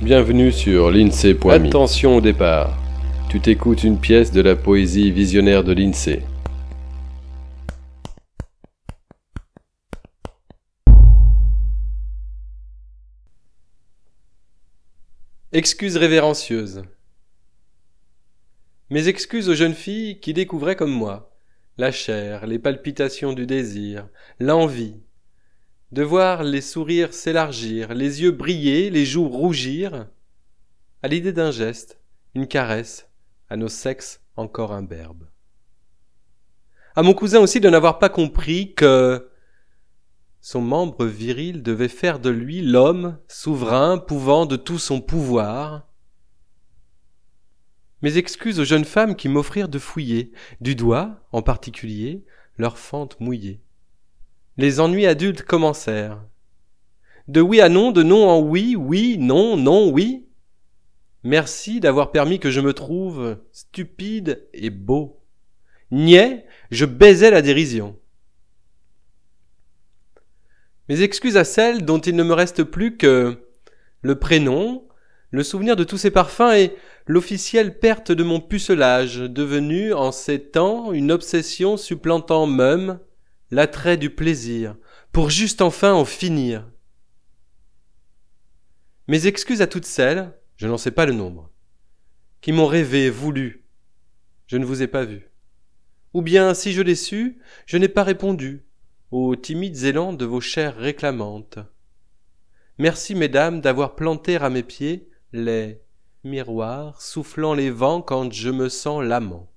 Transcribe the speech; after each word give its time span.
Bienvenue 0.00 0.52
sur 0.52 0.92
l'INSEE.me. 0.92 1.50
Attention 1.50 2.18
au 2.18 2.20
départ. 2.20 2.78
Tu 3.28 3.40
t'écoutes 3.40 3.82
une 3.82 3.98
pièce 3.98 4.30
de 4.30 4.40
la 4.40 4.54
poésie 4.54 5.10
visionnaire 5.10 5.64
de 5.64 5.72
l'INSEE. 5.72 6.22
Excuses 15.50 15.96
révérencieuses. 15.96 16.84
Mes 18.90 19.08
excuses 19.08 19.48
aux 19.48 19.56
jeunes 19.56 19.74
filles 19.74 20.20
qui 20.20 20.32
découvraient 20.32 20.76
comme 20.76 20.92
moi 20.92 21.34
la 21.76 21.90
chair, 21.90 22.46
les 22.46 22.60
palpitations 22.60 23.32
du 23.32 23.46
désir, 23.46 24.08
l'envie, 24.38 24.94
de 25.92 26.02
voir 26.02 26.42
les 26.42 26.60
sourires 26.60 27.14
s'élargir, 27.14 27.94
les 27.94 28.22
yeux 28.22 28.30
briller, 28.30 28.90
les 28.90 29.06
joues 29.06 29.28
rougir, 29.28 30.08
à 31.02 31.08
l'idée 31.08 31.32
d'un 31.32 31.50
geste, 31.50 31.98
une 32.34 32.46
caresse, 32.46 33.08
à 33.48 33.56
nos 33.56 33.68
sexes 33.68 34.20
encore 34.36 34.72
imberbes. 34.72 35.26
À 36.94 37.02
mon 37.02 37.14
cousin 37.14 37.40
aussi 37.40 37.60
de 37.60 37.70
n'avoir 37.70 37.98
pas 37.98 38.08
compris 38.08 38.74
que 38.74 39.30
son 40.40 40.60
membre 40.60 41.06
viril 41.06 41.62
devait 41.62 41.88
faire 41.88 42.18
de 42.18 42.30
lui 42.30 42.60
l'homme 42.60 43.18
souverain 43.28 43.98
pouvant 43.98 44.46
de 44.46 44.56
tout 44.56 44.78
son 44.78 45.00
pouvoir. 45.00 45.86
Mes 48.02 48.16
excuses 48.16 48.60
aux 48.60 48.64
jeunes 48.64 48.84
femmes 48.84 49.16
qui 49.16 49.28
m'offrirent 49.28 49.68
de 49.68 49.78
fouiller, 49.78 50.32
du 50.60 50.74
doigt, 50.74 51.20
en 51.32 51.42
particulier, 51.42 52.24
leur 52.56 52.78
fente 52.78 53.18
mouillée. 53.20 53.60
Les 54.58 54.80
ennuis 54.80 55.06
adultes 55.06 55.42
commencèrent. 55.42 56.20
De 57.28 57.40
oui 57.40 57.60
à 57.60 57.68
non, 57.68 57.92
de 57.92 58.02
non 58.02 58.28
en 58.28 58.40
oui, 58.40 58.74
oui, 58.74 59.16
non, 59.16 59.56
non, 59.56 59.88
oui. 59.88 60.26
Merci 61.22 61.78
d'avoir 61.78 62.10
permis 62.10 62.40
que 62.40 62.50
je 62.50 62.60
me 62.60 62.72
trouve 62.72 63.38
stupide 63.52 64.48
et 64.52 64.70
beau. 64.70 65.20
Niais, 65.92 66.44
je 66.72 66.86
baisais 66.86 67.30
la 67.30 67.40
dérision. 67.40 67.96
Mes 70.88 71.02
excuses 71.02 71.36
à 71.36 71.44
celles 71.44 71.84
dont 71.84 72.00
il 72.00 72.16
ne 72.16 72.24
me 72.24 72.34
reste 72.34 72.64
plus 72.64 72.96
que 72.96 73.38
le 74.02 74.18
prénom, 74.18 74.88
le 75.30 75.44
souvenir 75.44 75.76
de 75.76 75.84
tous 75.84 75.98
ces 75.98 76.10
parfums 76.10 76.54
et 76.56 76.74
l'officielle 77.06 77.78
perte 77.78 78.10
de 78.10 78.24
mon 78.24 78.40
pucelage, 78.40 79.18
devenu 79.18 79.92
en 79.92 80.10
ces 80.10 80.40
temps 80.40 80.92
une 80.92 81.12
obsession 81.12 81.76
supplantant 81.76 82.46
même 82.46 82.98
l'attrait 83.50 83.96
du 83.96 84.10
plaisir, 84.10 84.76
pour 85.12 85.30
juste 85.30 85.62
enfin 85.62 85.92
en 85.92 86.04
finir. 86.04 86.70
Mes 89.06 89.26
excuses 89.26 89.62
à 89.62 89.66
toutes 89.66 89.86
celles, 89.86 90.34
je 90.56 90.66
n'en 90.66 90.76
sais 90.76 90.90
pas 90.90 91.06
le 91.06 91.12
nombre, 91.12 91.50
qui 92.40 92.52
m'ont 92.52 92.66
rêvé, 92.66 93.10
voulu, 93.10 93.64
je 94.46 94.56
ne 94.56 94.64
vous 94.64 94.82
ai 94.82 94.86
pas 94.86 95.04
vu. 95.04 95.30
Ou 96.14 96.22
bien, 96.22 96.54
si 96.54 96.72
je 96.72 96.82
l'ai 96.82 96.94
su, 96.94 97.38
je 97.66 97.76
n'ai 97.76 97.88
pas 97.88 98.02
répondu, 98.02 98.64
aux 99.10 99.36
timides 99.36 99.84
élans 99.84 100.12
de 100.12 100.24
vos 100.24 100.40
chairs 100.40 100.76
réclamantes. 100.76 101.58
Merci, 102.78 103.14
mesdames, 103.14 103.60
d'avoir 103.60 103.94
planté 103.94 104.36
à 104.36 104.50
mes 104.50 104.62
pieds 104.62 105.08
les 105.32 105.82
miroirs 106.24 107.02
soufflant 107.02 107.54
les 107.54 107.70
vents 107.70 108.02
quand 108.02 108.32
je 108.32 108.50
me 108.50 108.68
sens 108.68 109.02
l'amant. 109.02 109.50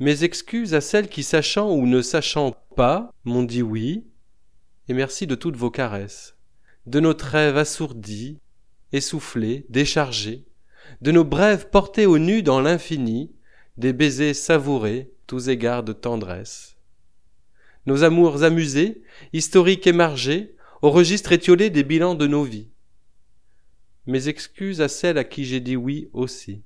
Mes 0.00 0.24
excuses 0.24 0.74
à 0.74 0.80
celles 0.80 1.08
qui, 1.08 1.22
sachant 1.22 1.72
ou 1.72 1.86
ne 1.86 2.02
sachant 2.02 2.56
pas, 2.76 3.12
m'ont 3.24 3.42
dit 3.42 3.62
oui, 3.62 4.04
et 4.88 4.94
merci 4.94 5.26
de 5.26 5.34
toutes 5.34 5.56
vos 5.56 5.70
caresses, 5.70 6.36
de 6.86 7.00
nos 7.00 7.14
trêves 7.14 7.56
assourdis, 7.56 8.38
essoufflés, 8.92 9.66
déchargés, 9.68 10.46
de 11.00 11.10
nos 11.10 11.24
brèves 11.24 11.68
portées 11.70 12.06
au 12.06 12.18
nu 12.18 12.42
dans 12.42 12.60
l'infini, 12.60 13.32
des 13.76 13.92
baisers 13.92 14.34
savourés, 14.34 15.12
tous 15.26 15.48
égards 15.48 15.82
de 15.82 15.92
tendresse 15.92 16.78
nos 17.88 18.04
amours 18.04 18.44
amusés, 18.44 19.02
historiques 19.32 19.86
émargés, 19.86 20.54
au 20.82 20.90
registre 20.90 21.32
étiolé 21.32 21.70
des 21.70 21.82
bilans 21.82 22.14
de 22.14 22.26
nos 22.26 22.44
vies. 22.44 22.68
Mes 24.06 24.28
excuses 24.28 24.82
à 24.82 24.88
celles 24.88 25.16
à 25.16 25.24
qui 25.24 25.46
j'ai 25.46 25.60
dit 25.60 25.74
oui 25.74 26.10
aussi. 26.12 26.62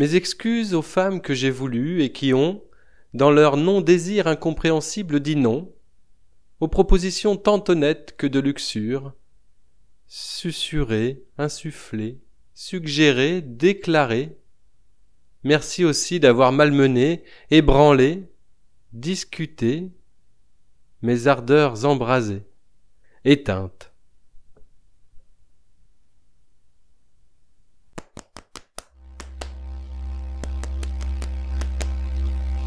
Mes 0.00 0.14
excuses 0.14 0.72
aux 0.72 0.80
femmes 0.80 1.20
que 1.20 1.34
j'ai 1.34 1.50
voulues 1.50 2.02
et 2.02 2.10
qui 2.10 2.32
ont, 2.32 2.64
dans 3.12 3.30
leur 3.30 3.58
non-désir 3.58 4.28
incompréhensible, 4.28 5.20
dit 5.20 5.36
non, 5.36 5.74
aux 6.58 6.68
propositions 6.68 7.36
tant 7.36 7.62
honnêtes 7.68 8.16
que 8.16 8.26
de 8.26 8.40
luxure, 8.40 9.12
susurrées, 10.06 11.22
insufflées, 11.36 12.18
suggérées, 12.54 13.42
déclarées. 13.42 14.38
Merci 15.44 15.84
aussi 15.84 16.18
d'avoir 16.18 16.50
malmené, 16.50 17.22
ébranlé, 17.50 18.22
discuter, 18.94 19.90
mes 21.02 21.26
ardeurs 21.26 21.84
embrasées, 21.84 22.44
éteintes. 23.26 23.89